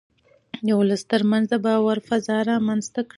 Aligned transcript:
د 0.65 0.67
ولس 0.79 1.01
ترمنځ 1.11 1.45
د 1.51 1.53
باور 1.65 1.97
فضا 2.07 2.37
رامنځته 2.51 2.99
کړئ. 3.03 3.09